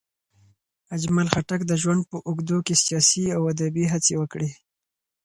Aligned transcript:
اجمل 0.95 1.27
خټک 1.33 1.61
د 1.67 1.71
ژوند 1.81 2.01
په 2.11 2.17
اوږدو 2.27 2.57
کې 2.65 2.75
سیاسي 2.85 3.25
او 3.35 3.41
ادبي 3.51 3.85
هڅې 3.93 4.13
وکړې. 4.17 4.49